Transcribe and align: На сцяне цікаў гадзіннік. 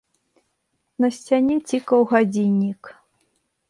На 1.05 1.09
сцяне 1.19 1.55
цікаў 1.73 1.99
гадзіннік. 2.17 2.81